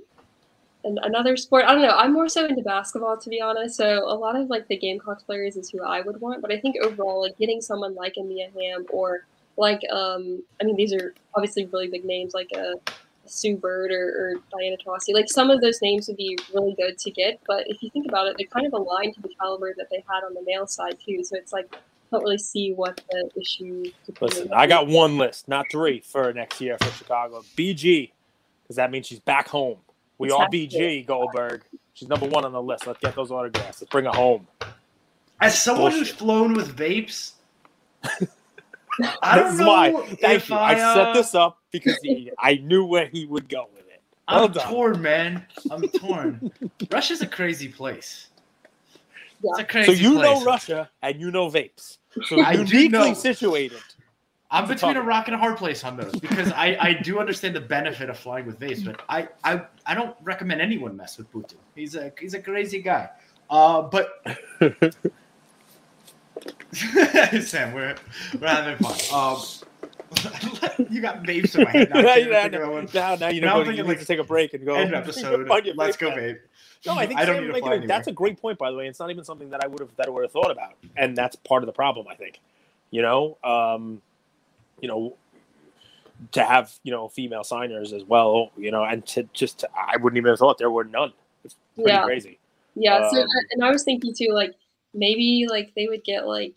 [0.84, 1.64] an, another sport.
[1.64, 1.96] I don't know.
[1.96, 3.76] I'm more so into basketball to be honest.
[3.76, 6.58] So a lot of like the Gamecocks players is who I would want, but I
[6.58, 10.92] think overall like getting someone like a Mia Hamm or like um I mean these
[10.92, 12.74] are obviously really big names like a
[13.26, 15.14] Sue Bird or, or Diana Taurasi.
[15.14, 18.06] Like some of those names would be really good to get, but if you think
[18.08, 20.66] about it, they kind of align to the caliber that they had on the male
[20.66, 21.22] side too.
[21.24, 21.76] So it's like
[22.10, 23.84] don't really see what the issue.
[24.20, 27.44] Listen, I got one list, not three, for next year for Chicago.
[27.56, 28.10] BG,
[28.62, 29.78] because that means she's back home.
[30.20, 30.68] We all Exactly.
[30.68, 31.62] BG Goldberg.
[31.94, 32.86] She's number one on the list.
[32.86, 33.80] Let's get those autographs.
[33.80, 34.46] Let's bring her home.
[35.40, 37.32] As someone who's flown with vapes,
[39.22, 39.92] I don't know why.
[39.92, 40.56] Thank if you.
[40.56, 43.86] I, I, set uh, this up because he, I knew where he would go with
[43.88, 44.02] it.
[44.28, 44.68] Well I'm done.
[44.68, 45.46] torn, man.
[45.70, 46.52] I'm torn.
[46.92, 48.28] Russia's a crazy place.
[49.42, 49.50] Yeah.
[49.52, 50.38] It's a crazy So you place.
[50.38, 51.96] know Russia and you know vapes.
[52.26, 53.14] So I do uniquely know.
[53.14, 53.80] situated.
[54.52, 57.54] I'm between a rock and a hard place on those because I, I do understand
[57.54, 61.30] the benefit of flying with vapes, but I, I I don't recommend anyone mess with
[61.32, 61.54] Putin.
[61.76, 63.10] He's a he's a crazy guy.
[63.48, 64.24] Uh, but
[66.72, 67.94] Sam, we're
[68.40, 68.96] we're having fun.
[69.14, 69.40] Um,
[70.90, 71.90] you got babes in my head.
[71.90, 74.64] Now, can't now, now, you know Now I'm thinking, like, to take a break and
[74.64, 75.48] go End episode.
[75.76, 76.36] Let's go, babe.
[76.86, 78.70] No, I think I don't Sam need to fly a- that's a great point, by
[78.70, 78.88] the way.
[78.88, 81.16] It's not even something that I would have that I would have thought about, and
[81.16, 82.08] that's part of the problem.
[82.08, 82.40] I think,
[82.90, 84.00] you know, um,
[84.80, 85.16] you know,
[86.32, 89.96] to have you know female signers as well, you know, and to just to, I
[89.96, 91.12] wouldn't even have thought there were none.
[91.44, 92.04] It's pretty Yeah.
[92.04, 92.38] crazy.
[92.74, 94.54] Yeah, so Um, and I was thinking too, like
[94.94, 96.54] maybe like they would get like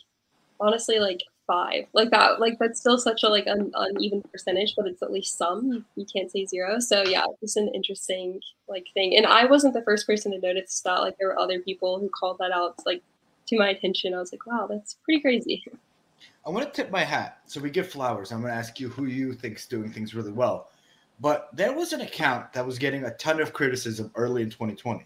[0.60, 4.88] honestly like five, like that, like that's still such a like un- uneven percentage, but
[4.88, 5.72] it's at least some.
[5.72, 6.80] You, you can't say zero.
[6.80, 9.18] So yeah, it's an interesting like thing.
[9.18, 11.00] And I wasn't the first person to notice that.
[11.02, 13.02] Like there were other people who called that out like
[13.48, 14.14] to my attention.
[14.14, 15.64] I was like, wow, that's pretty crazy.
[16.46, 17.40] I want to tip my hat.
[17.46, 18.32] So we give flowers.
[18.32, 20.70] I'm going to ask you who you think's doing things really well.
[21.20, 25.06] But there was an account that was getting a ton of criticism early in 2020,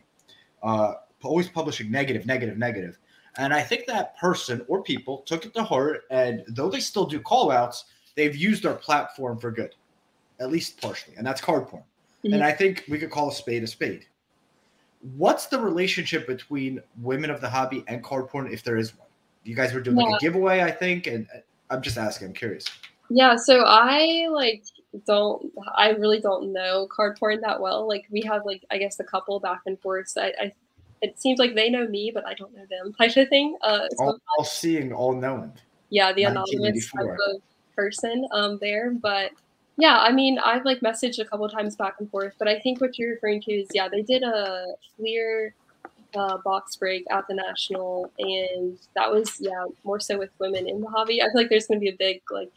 [0.64, 2.98] uh, always publishing negative, negative, negative.
[3.38, 6.04] And I think that person or people took it to heart.
[6.10, 9.76] And though they still do call outs, they've used our platform for good,
[10.40, 11.16] at least partially.
[11.18, 11.84] And that's card porn.
[12.26, 12.34] Mhm.
[12.34, 14.06] And I think we could call a spade a spade.
[15.16, 19.07] What's the relationship between women of the hobby and card porn, if there is one?
[19.48, 22.28] You guys were doing like a giveaway, I think, and uh, I'm just asking.
[22.30, 22.66] I'm curious.
[23.10, 24.64] Yeah, so I like
[25.06, 27.88] don't I really don't know card porn that well.
[27.88, 30.18] Like we have like I guess a couple back and forths.
[30.18, 30.52] I, I
[31.02, 33.58] it seems like they know me, but I don't know them type of thing.
[33.62, 35.54] Uh, so All, all seeing, all knowing.
[35.90, 37.42] yeah, the anonymous type of
[37.76, 38.92] person um there.
[38.92, 39.32] But
[39.78, 42.82] yeah, I mean I've like messaged a couple times back and forth, but I think
[42.82, 44.66] what you're referring to is yeah, they did a
[44.98, 45.54] clear
[46.16, 50.82] uh, box break at the national, and that was yeah more so with women in
[50.82, 51.22] the hobby.
[51.22, 52.52] I feel like there's going to be a big like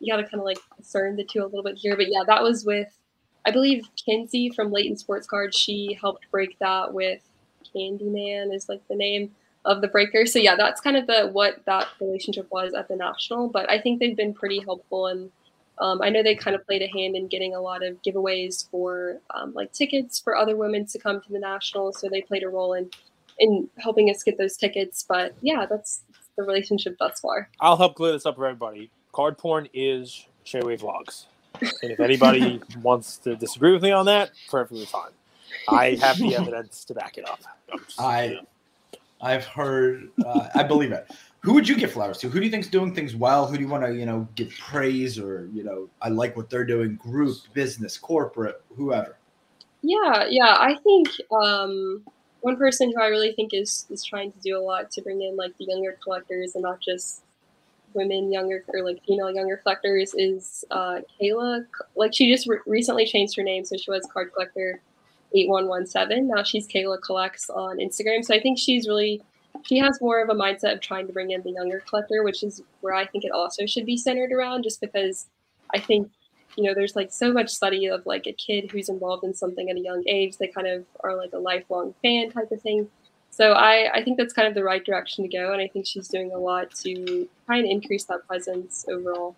[0.00, 2.22] you got to kind of like discern the two a little bit here, but yeah,
[2.26, 2.96] that was with
[3.46, 5.56] I believe Kinsey from Layton Sports Cards.
[5.56, 7.22] She helped break that with
[7.74, 10.26] Candyman is like the name of the breaker.
[10.26, 13.48] So yeah, that's kind of the what that relationship was at the national.
[13.48, 15.30] But I think they've been pretty helpful, and
[15.78, 18.68] um, I know they kind of played a hand in getting a lot of giveaways
[18.70, 22.00] for um, like tickets for other women to come to the nationals.
[22.00, 22.90] So they played a role in
[23.38, 25.04] in helping us get those tickets.
[25.06, 26.00] But yeah, that's
[26.36, 27.48] the relationship thus far.
[27.60, 28.90] I'll help clear this up for everybody.
[29.12, 31.26] Card porn is Shayway Vlogs.
[31.82, 35.10] And if anybody wants to disagree with me on that, perfectly fine.
[35.68, 37.40] I have the evidence to back it up.
[37.72, 38.40] I'm just- I-
[39.20, 40.10] I've heard.
[40.24, 41.10] Uh, I believe it.
[41.46, 42.28] Who would you give flowers to?
[42.28, 43.46] Who do you think's doing things well?
[43.46, 46.50] Who do you want to, you know, give praise or, you know, I like what
[46.50, 46.96] they're doing?
[46.96, 49.16] Group, business, corporate, whoever.
[49.80, 50.56] Yeah, yeah.
[50.58, 52.02] I think um,
[52.40, 55.22] one person who I really think is is trying to do a lot to bring
[55.22, 57.22] in like the younger collectors and not just
[57.94, 61.64] women younger or like female younger collectors is uh, Kayla.
[61.94, 64.80] Like she just re- recently changed her name, so she was card collector
[65.32, 66.26] eight one one seven.
[66.26, 68.24] Now she's Kayla collects on Instagram.
[68.24, 69.22] So I think she's really
[69.64, 72.42] she has more of a mindset of trying to bring in the younger collector, which
[72.42, 74.62] is where I think it also should be centered around.
[74.62, 75.26] Just because
[75.74, 76.10] I think
[76.56, 79.68] you know there's like so much study of like a kid who's involved in something
[79.68, 82.88] at a young age they kind of are like a lifelong fan type of thing
[83.28, 85.86] so i i think that's kind of the right direction to go and i think
[85.86, 89.36] she's doing a lot to try and increase that presence overall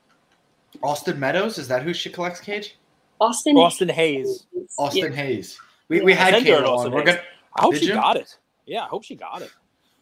[0.82, 2.76] Austin Meadows, is that who she collects, Cage?
[3.20, 4.46] austin Austin Hays.
[4.78, 5.18] Austin Yeah.
[5.18, 5.58] Hays.
[5.88, 6.68] We, we had sent her an on.
[6.70, 7.16] Austin We're Hays.
[7.16, 7.22] gonna,
[7.56, 7.94] I hope Did she you?
[7.94, 8.36] got it.
[8.66, 9.50] Yeah, I hope she got it.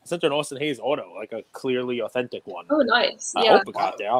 [0.06, 2.64] I sent her an Austin Hays auto, like a clearly authentic one.
[2.70, 4.12] oh nice I yeah hope it got there.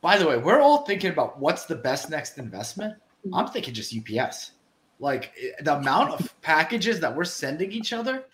[0.00, 2.94] By the way, we're all thinking about what's the best next investment.
[3.26, 3.30] Mhm.
[3.38, 4.52] I'm thinking just UPS.
[5.00, 8.24] Like the amount of packages that we're sending each other,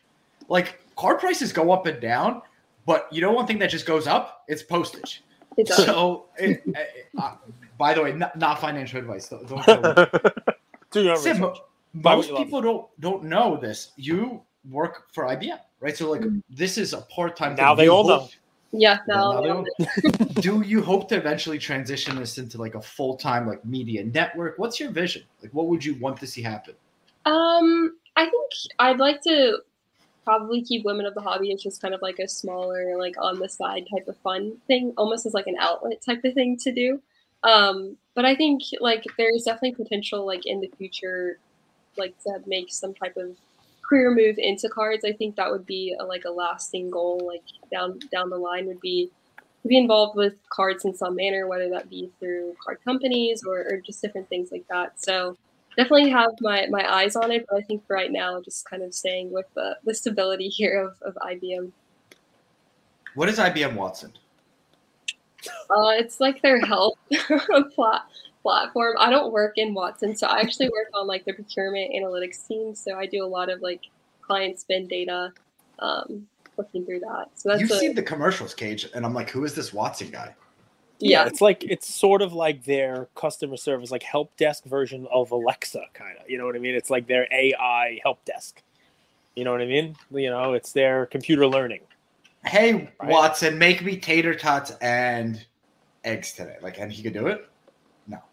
[0.49, 2.43] like car prices go up and down,
[2.87, 4.45] but you know one thing that just goes up?
[4.47, 5.25] It's postage.
[5.57, 5.67] it.
[5.69, 6.63] So, it,
[7.19, 7.35] uh,
[7.79, 9.29] by the way, not, not financial advice.
[9.29, 10.13] Don't, don't.
[10.93, 11.41] Do your Sim, research.
[11.41, 13.91] mo- Buy what most people don't don't know this.
[13.97, 15.97] You work for IBM, right?
[15.97, 16.43] So, like, Mhm.
[16.51, 17.55] this is a part time.
[17.57, 18.29] Now they all know.
[18.73, 23.16] yeah Now no they do you hope to eventually transition this into like a full
[23.16, 24.59] time like media network?
[24.59, 25.25] What's your vision?
[25.43, 26.75] Like, what would you want to see happen?
[27.27, 29.59] Um, I think I'd like to
[30.25, 33.38] probably keep Women of the Hobby as just kind of like a smaller, like on
[33.40, 36.71] the side type of fun thing, almost as like an outlet type of thing to
[36.73, 37.03] do.
[37.43, 41.38] Um, but I think like there's definitely potential like in the future,
[41.97, 43.37] like to make some type of
[43.90, 45.05] career move into cards.
[45.05, 48.66] I think that would be a, like a lasting goal, like down down the line
[48.66, 49.11] would be
[49.62, 53.59] to be involved with cards in some manner, whether that be through card companies or,
[53.59, 54.98] or just different things like that.
[55.03, 55.37] So
[55.76, 58.83] definitely have my, my eyes on it, but I think for right now, just kind
[58.83, 61.72] of staying with the, the stability here of, of IBM.
[63.14, 64.12] What is IBM Watson?
[65.70, 66.98] Uh, it's like their health
[67.74, 68.07] plat-
[68.42, 68.94] platform.
[68.98, 72.74] I don't work in Watson, so I actually work on like the procurement analytics team.
[72.74, 73.83] So I do a lot of like
[74.22, 75.33] client spend data
[75.79, 76.26] um,
[76.57, 77.31] looking through that.
[77.35, 80.11] So that's You've a, seen the commercials, Cage, and I'm like, who is this Watson
[80.11, 80.35] guy?
[80.98, 85.07] Yeah, yeah, it's like it's sort of like their customer service, like help desk version
[85.11, 86.29] of Alexa, kind of.
[86.29, 86.74] You know what I mean?
[86.74, 88.62] It's like their AI help desk.
[89.35, 89.96] You know what I mean?
[90.11, 91.81] You know, it's their computer learning.
[92.44, 93.11] Hey, Right.
[93.11, 95.44] Watson, make me tater tots and
[96.05, 96.57] eggs today.
[96.61, 97.48] Like, and he could do it.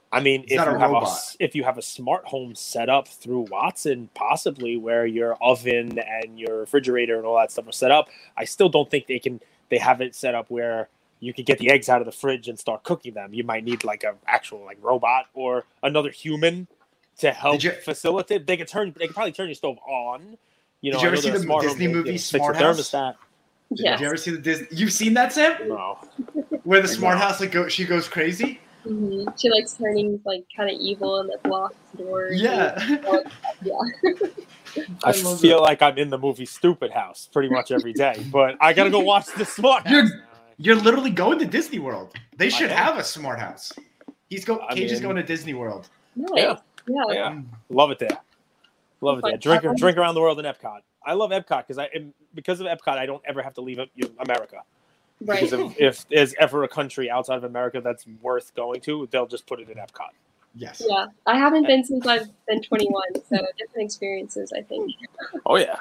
[0.10, 2.88] I mean, It's if you a have a if you have a smart home set
[2.88, 7.74] up through Watson, possibly where your oven and your refrigerator and all that stuff are
[7.74, 9.42] set up, I still don't think they can.
[9.70, 10.88] They have it set up where
[11.20, 13.34] you could get the eggs out of the fridge and start cooking them.
[13.34, 16.68] You might need like a actual like robot or another human
[17.18, 18.48] to help you- facilitate.
[18.48, 18.94] They could turn.
[18.98, 20.38] They could probably turn your stove on.
[20.80, 22.56] You know, Did you ever see the smart Disney homes movie can fix a Smart
[22.56, 22.80] House?
[22.92, 23.16] thermostat.
[23.76, 24.68] Did you ever see the Disney?
[24.72, 25.68] You've seen that, Sam?
[25.68, 25.98] No,
[26.64, 28.62] Where the smart house like go, she goes crazy.
[28.88, 29.40] Mhm.
[29.40, 32.42] She likes turning like kind of evil and like locks doors.
[32.42, 32.98] and- Yeah.
[33.64, 33.74] yeah.
[35.04, 38.24] I, I love feel like I'm in the movie Stupid House pretty much every day,
[38.32, 39.94] but I gotta go watch the Smart House.
[40.10, 40.22] You're-
[40.60, 42.14] You're literally going to Disney World.
[42.36, 43.72] They should have a smart house.
[44.30, 44.60] He's go.
[44.68, 45.88] I Cage is going to Disney World.
[46.16, 46.32] Nice.
[46.36, 46.56] Yeah.
[46.88, 47.04] Yeah.
[47.14, 48.18] Yeah, love it there.
[49.02, 49.38] Love it there.
[49.38, 50.80] Drink, drink around the world in Epcot.
[51.06, 53.80] I love Epcot because I am- because of Epcot, I don't ever have to leave
[54.20, 54.64] America.
[55.22, 55.42] Right.
[55.42, 59.28] Because if, if there's ever a country outside of America that's worth going to, they'll
[59.28, 60.10] just put it in Epcot.
[60.56, 60.84] Yes.
[60.88, 61.08] Yeah.
[61.26, 64.92] I haven't been since I've been 21, so different experiences, I think.
[65.46, 65.78] Oh yeah,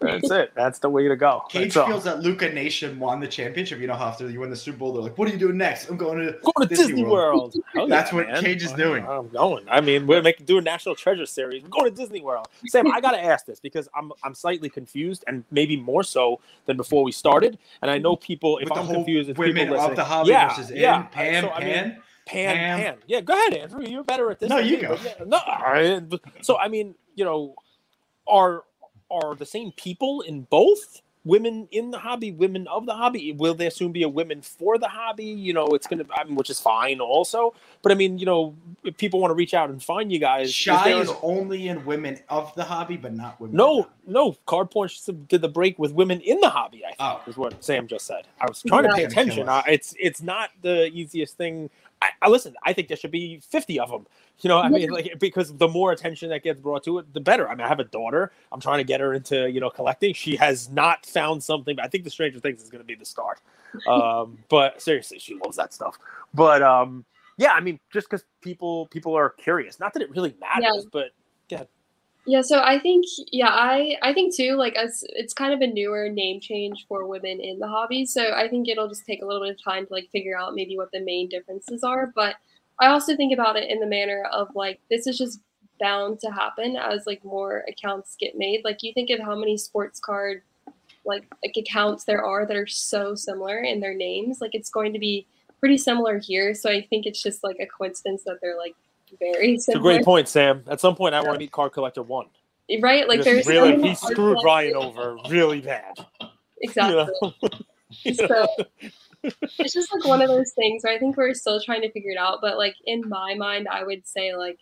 [0.00, 0.52] that's it.
[0.54, 1.42] That's the way to go.
[1.48, 1.86] Cage That's all.
[1.86, 3.80] feels that Luca Nation won the championship.
[3.80, 5.56] You know how after you win the Super Bowl, they're like, "What are you doing
[5.56, 6.32] next?" I'm going to.
[6.32, 7.56] Going to Disney Disney, World.
[7.74, 7.90] World.
[7.90, 8.42] That's yeah, what man.
[8.42, 9.06] Cage is doing.
[9.06, 9.64] I'm going.
[9.68, 11.62] I mean, we're making doing National Treasure series.
[11.62, 12.48] We're going to Disney World.
[12.66, 16.76] Sam, I gotta ask this because I'm I'm slightly confused, and maybe more so than
[16.76, 17.58] before we started.
[17.82, 18.58] And I know people.
[18.58, 21.02] If With I'm confused, if women people of the hobby yeah, versus in yeah.
[21.02, 22.02] Pam, So, I mean, Pan.
[22.26, 22.78] Pan, Pam.
[22.78, 22.96] Pan.
[23.06, 23.82] Yeah, go ahead, Andrew.
[23.84, 24.50] You're better at this.
[24.50, 24.98] No, you me, go.
[25.02, 26.00] yeah, no.
[26.08, 27.54] But- So I mean, you know,
[28.26, 28.64] are
[29.10, 33.32] are the same people in both women in the hobby, women of the hobby?
[33.32, 35.24] Will there soon be a women for the hobby?
[35.24, 37.54] You know, it's gonna, I mean, which is fine also.
[37.82, 40.48] But I mean, you know, if people want to reach out and find you guys,
[40.48, 43.56] is Shy there- is only in women of the hobby, but not women.
[43.56, 44.36] no, no.
[44.46, 46.84] Card Punch did the break with women in the hobby.
[46.84, 47.20] I think Oh.
[47.26, 48.26] is what Sam just said.
[48.40, 49.44] I was trying to pay attention.
[49.44, 49.50] kill.
[49.50, 51.68] Uh, it's it's not the easiest thing.
[52.00, 52.54] I, I listen.
[52.64, 54.06] I think there should be fifty of them.
[54.40, 57.20] You know, I mean, like because the more attention that gets brought to it, the
[57.20, 57.48] better.
[57.48, 58.30] I mean, I have a daughter.
[58.52, 60.14] I'm trying to get her into you know collecting.
[60.14, 61.74] She has not found something.
[61.74, 63.40] But I think the Stranger Things is going to be the start.
[63.86, 65.98] Um, but seriously, she loves that stuff.
[66.32, 67.04] But um,
[67.36, 69.78] yeah, I mean, just because people people are curious.
[69.78, 71.10] Not that it really matters, but
[71.50, 71.64] yeah.
[72.26, 75.66] Yeah, so I think yeah, I I think too like as it's kind of a
[75.66, 79.26] newer name change for women in the hobby, so I think it'll just take a
[79.26, 82.36] little bit of time to like figure out maybe what the main differences are, but
[82.80, 85.40] I also think about it in the manner of like this is just
[85.80, 88.62] bound to happen as like more accounts get made.
[88.64, 90.42] Like you think of how many sports card
[91.04, 94.92] like like accounts there are that are so similar in their names, like it's going
[94.92, 95.26] to be
[95.58, 98.74] pretty similar here, so I think it's just like a coincidence that they're like
[99.18, 100.62] very it's a great point, Sam.
[100.68, 102.26] At some point, I want to meet Card Collector One.
[102.80, 103.08] Right?
[103.08, 106.06] Like there's really he screwed Ryan over really bad.
[106.60, 107.08] Exactly.
[108.02, 108.26] You know?
[108.26, 108.46] So
[109.22, 112.10] it's just like one of those things where I think we're still trying to figure
[112.10, 112.38] it out.
[112.40, 114.58] But like in my mind, I would say like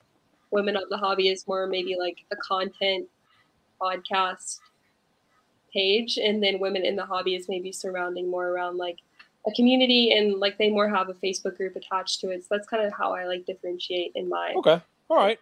[0.50, 3.06] women of the hobby is more maybe like a content
[3.80, 4.58] podcast
[5.72, 8.98] page, and then women in the hobby is maybe surrounding more around like
[9.46, 12.42] a community and like they more have a Facebook group attached to it.
[12.42, 14.80] So that's kind of how I like differentiate in my Okay.
[15.08, 15.38] All right.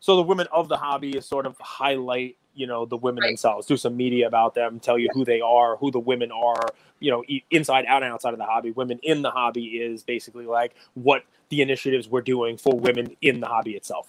[0.00, 3.30] So the women of the hobby is sort of highlight, you know, the women Right.
[3.30, 6.62] themselves, do some media about them, tell you who they are, who the women are,
[7.00, 8.70] you know, inside out and outside of the hobby.
[8.72, 13.40] Women in the hobby is basically like what the initiatives we're doing for women in
[13.40, 14.08] the hobby itself.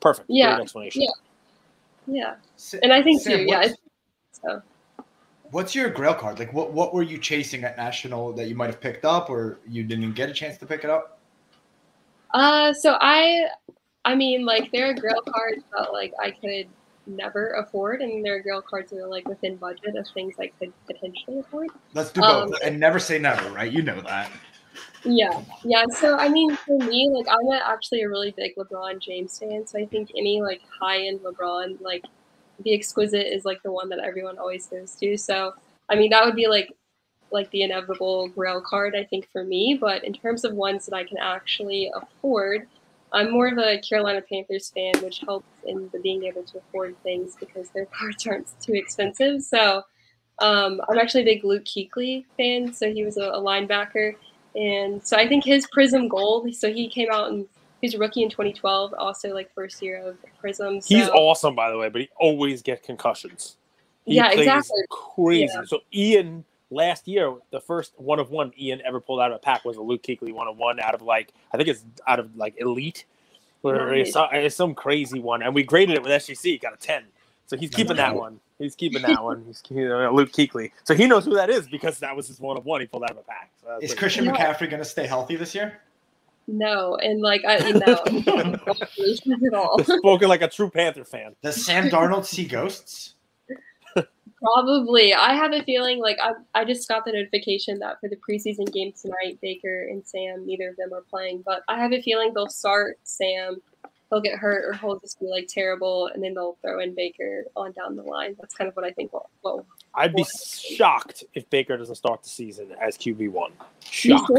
[0.00, 0.26] Perfect.
[0.30, 0.54] Yeah.
[0.54, 1.02] Great explanation.
[1.02, 1.08] Yeah.
[2.06, 2.34] yeah.
[2.56, 3.58] Sa- And I think Sam, too, yeah.
[3.58, 3.74] what's-
[4.42, 4.62] So
[5.50, 6.38] What's your Grail card?
[6.38, 9.58] Like, what what were you chasing at National that you might have picked up, or
[9.66, 11.18] you didn't get a chance to pick it up?
[12.34, 13.46] Uh, so I,
[14.04, 16.68] I mean, like there are Grail cards that like I could
[17.08, 20.52] never afford, and there are Grail cards that are like within budget of things I
[20.58, 21.68] could potentially afford.
[21.94, 23.70] Let's do Um, both, and never say never, right?
[23.70, 24.30] You know that.
[25.04, 25.84] Yeah, yeah.
[25.90, 29.78] So I mean, for me, like I'm actually a really big LeBron James fan, so
[29.78, 32.04] I think any like high end LeBron, like
[32.64, 35.16] the exquisite is like the one that everyone always goes to.
[35.16, 35.54] So
[35.88, 36.72] I mean, that would be like
[37.30, 39.76] like the inevitable Grail card, I think, for me.
[39.80, 42.66] But in terms of ones that I can actually afford,
[43.12, 46.96] I'm more of a Carolina Panthers fan, which helps in the being able to afford
[47.02, 49.42] things because their cards aren't too expensive.
[49.42, 49.82] So
[50.40, 52.72] um, I'm actually a big Luke Kuechly fan.
[52.72, 54.14] So he was a, a linebacker.
[54.54, 57.46] And so I think his Prizm Gold, so he came out and
[57.80, 60.82] he's a rookie in 2012, also like first year of Prizm.
[60.82, 63.56] So, He's awesome, by the way, but he always gets concussions.
[64.04, 64.80] He Yeah, exactly.
[64.90, 65.52] Crazy.
[65.54, 65.62] Yeah.
[65.66, 69.38] So Ian last year, the first one of one Ian ever pulled out of a
[69.40, 72.18] pack was a Luke Kuechly one of one out of like I think it's out
[72.18, 73.04] of like elite,
[73.62, 76.76] where it's, some, it's some crazy one, and we graded it with SGC, got a
[76.76, 77.04] ten.
[77.46, 78.40] So he's keeping that one.
[78.58, 79.44] He's keeping that one.
[79.46, 80.72] He's keeping uh, Luke Kuechly.
[80.84, 83.04] So he knows who that is because that was his one of one he pulled
[83.04, 83.50] out of a pack.
[83.62, 84.32] So Is pretty Christian Yeah.
[84.32, 85.80] McCaffrey going to stay healthy this year?
[86.46, 88.02] No, and like I you know
[89.46, 89.82] at all.
[89.84, 91.36] spoken like a true Panther fan.
[91.42, 93.14] Does Sam Darnold see ghosts?
[94.42, 95.14] Probably.
[95.14, 98.72] I have a feeling like I I just got the notification that for the preseason
[98.72, 101.42] game tonight, Baker and Sam, neither of them are playing.
[101.44, 103.60] But I have a feeling they'll start Sam,
[104.10, 107.44] he'll get hurt, or he'll just be like terrible, and then they'll throw in Baker
[107.56, 108.36] on down the line.
[108.40, 109.12] That's kind of what I think.
[109.12, 113.52] Will, will I'd be shocked if Baker doesn't start the season as QB one.
[113.80, 114.30] Shocked.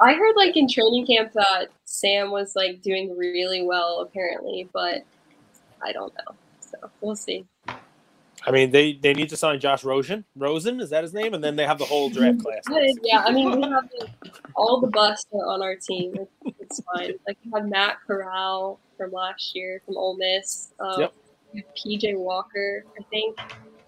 [0.00, 5.02] I heard like in training camp that Sam was like doing really well apparently, but
[5.82, 6.34] I don't know.
[6.60, 7.44] So we'll see.
[8.46, 10.24] I mean, they, they need to sign Josh Rosen.
[10.36, 11.34] Rosen is that his name?
[11.34, 12.62] And then they have the whole draft class.
[13.02, 14.10] Yeah, I mean we have like,
[14.54, 16.14] all the busts are on our team.
[16.44, 17.14] It's, it's fine.
[17.26, 20.68] Like we have Matt Corral from last year from Ole Miss.
[20.80, 21.14] Um, Yep.
[21.76, 23.38] PJ Walker, I think,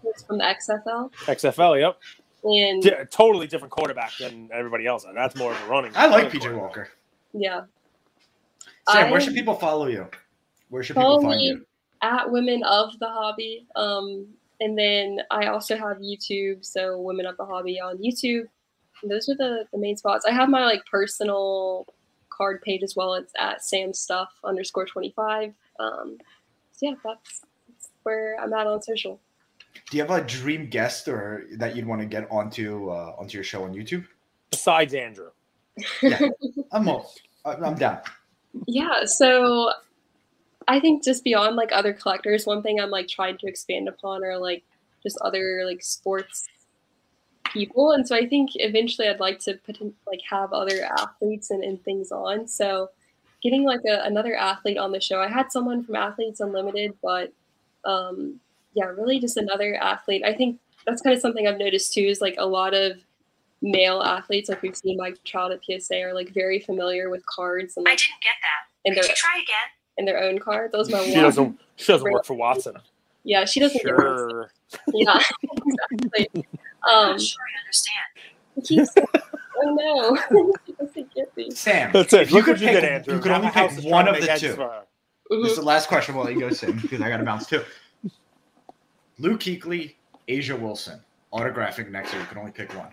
[0.02, 1.98] was from the XFL, XFL, yep.
[2.42, 5.04] and Di- totally different quarterback than everybody else.
[5.14, 5.92] That's more of a running.
[5.94, 6.56] I like PJ.
[6.56, 6.88] Walker.
[7.34, 7.62] yeah,
[8.90, 10.06] Sam, where should people follow you?
[10.70, 11.46] Where should Follow people find me.
[11.48, 11.66] you?
[12.02, 13.66] at Women of the Hobby.
[13.76, 14.26] Um,
[14.60, 18.44] and then I also have YouTube, so Women of the Hobby on YouTube.
[19.02, 20.26] And those are the, the main spots.
[20.26, 21.86] I have my like personal
[22.28, 23.14] card page as well.
[23.14, 25.54] It's at Sam Stuff underscore twenty five.
[25.78, 26.18] Um,
[26.72, 29.20] so yeah, that's, that's where I'm at on social.
[29.90, 33.38] Do you have a dream guest or that you'd want to get onto uh, onto
[33.38, 34.06] your show on YouTube?
[34.50, 35.30] Besides Andrew.
[36.02, 36.20] yeah,
[36.72, 37.12] I'm all,
[37.44, 38.00] I'm down.
[38.66, 39.70] Yeah, so
[40.70, 44.22] I think just beyond like other collectors, one thing I'm like trying to expand upon
[44.24, 44.62] are like
[45.02, 46.46] just other like sports
[47.52, 51.50] people, and so I think eventually I'd like to put in, like have other athletes
[51.50, 52.46] and, and things on.
[52.46, 52.90] So
[53.42, 55.20] getting like a, another athlete on the show.
[55.20, 57.32] I had someone from Athletes Unlimited, but
[57.84, 58.38] um,
[58.74, 60.22] yeah, really just another athlete.
[60.24, 62.02] I think that's kind of something I've noticed too.
[62.02, 62.98] Is like a lot of
[63.60, 67.76] male athletes, like we've seen Mike Trout at PSA, are like very familiar with cards
[67.76, 68.88] and I didn't get that.
[68.88, 69.79] and Could you try again?
[69.98, 70.72] And their own card.
[70.72, 71.22] Those are my She one.
[71.24, 72.74] doesn't she doesn't work for Watson.
[73.24, 74.30] Yeah, she doesn't get those.
[74.30, 74.50] Sure.
[74.94, 75.20] Yeah,
[75.92, 76.44] exactly.
[76.90, 78.06] Um, Not sure I understand.
[78.66, 78.80] he
[79.62, 81.50] oh no, she doesn't get me.
[81.50, 82.22] Sam, That's it.
[82.22, 83.14] if you Look could what you pick, did, Andrew.
[83.16, 84.26] you could only Half the house pick one of the two.
[84.28, 84.82] heads for her.
[85.30, 86.14] This is the last question.
[86.14, 87.62] We'll let you go, Sam, because I got to bounce too.
[89.18, 89.94] Luke Kuechly,
[90.28, 90.98] A'ja Wilson,
[91.32, 92.22] autographing next year.
[92.22, 92.88] You can only pick one.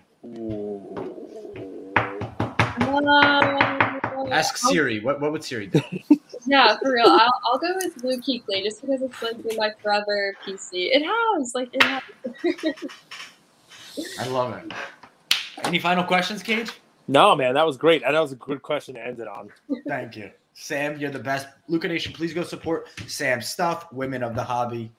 [4.32, 5.00] Ask Siri.
[5.00, 5.80] What what would Siri do?
[6.48, 7.08] Yeah, for real.
[7.08, 10.90] I'll, I'll go with Luke Kuechly just because it's like been my forever PC.
[10.94, 12.04] It has, like, it has.
[14.20, 14.72] I love it.
[15.64, 16.72] Any final questions, Cage?
[17.10, 18.04] No, man, that was great.
[18.04, 19.50] And that was a good question to end it on.
[19.88, 20.32] Thank you.
[20.54, 21.48] Sam, you're the best.
[21.68, 24.92] Luca Nation, please go support Sam Stuff, Women of the Hobby.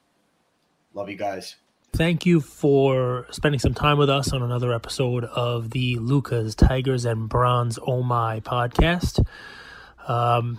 [0.95, 1.57] Love you guys.
[1.95, 7.05] Thank you for spending some time with us on another episode of the Lucas, Tigers,
[7.07, 9.25] and Bronze Oh My podcast.
[10.07, 10.59] Um,